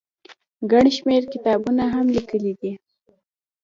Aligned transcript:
ګڼ 0.71 0.85
شمېر 0.97 1.21
کتابونه 1.33 1.83
هم 1.93 2.05
ليکلي 2.15 2.53
دي 2.61 2.71